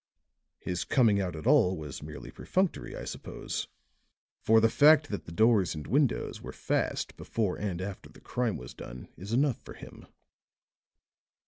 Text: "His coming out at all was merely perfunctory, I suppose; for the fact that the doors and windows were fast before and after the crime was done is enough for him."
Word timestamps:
"His 0.57 0.83
coming 0.83 1.21
out 1.21 1.35
at 1.35 1.45
all 1.45 1.77
was 1.77 2.01
merely 2.01 2.31
perfunctory, 2.31 2.95
I 2.97 3.05
suppose; 3.05 3.67
for 4.39 4.59
the 4.59 4.67
fact 4.67 5.09
that 5.09 5.25
the 5.25 5.31
doors 5.31 5.75
and 5.75 5.85
windows 5.85 6.41
were 6.41 6.51
fast 6.51 7.15
before 7.17 7.55
and 7.57 7.79
after 7.79 8.09
the 8.09 8.19
crime 8.19 8.57
was 8.57 8.73
done 8.73 9.09
is 9.15 9.31
enough 9.31 9.61
for 9.61 9.75
him." 9.75 10.07